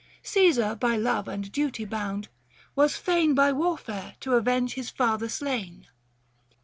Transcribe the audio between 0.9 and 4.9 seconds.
love and duty bound, was fain 760 By warfare to avenge his